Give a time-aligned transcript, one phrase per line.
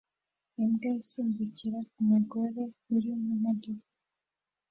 [0.63, 2.63] Imbwa isimbukira ku mugore
[2.95, 3.89] uri mu modoka